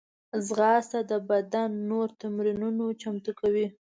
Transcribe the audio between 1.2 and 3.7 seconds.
بدن نور تمرینونه چمتو کوي